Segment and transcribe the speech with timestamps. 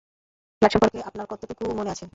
[0.55, 2.05] Flight সম্পর্কে আপনার কতটুকু মনে আছে?